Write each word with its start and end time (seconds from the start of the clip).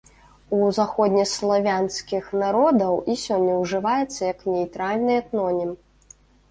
У 0.59 0.61
заходнеславянскіх 0.77 2.31
народаў 2.45 2.93
і 3.15 3.19
сёння 3.27 3.61
ўжываецца 3.63 4.19
як 4.33 4.39
нейтральны 4.57 5.11
этнонім. 5.23 5.71